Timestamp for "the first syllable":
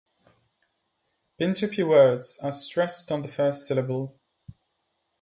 3.21-4.19